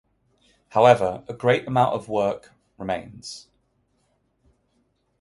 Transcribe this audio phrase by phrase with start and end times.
[0.69, 3.49] However, a great amount of work remains.